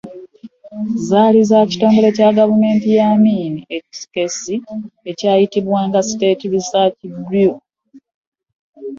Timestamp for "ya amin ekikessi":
2.97-4.55